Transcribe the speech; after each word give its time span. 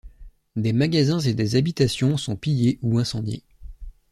Des 0.55 0.73
magasins 0.73 1.19
et 1.19 1.35
des 1.35 1.55
habitations 1.57 2.17
sont 2.17 2.35
pillées 2.35 2.79
ou 2.81 2.97
incendiées. 2.97 3.43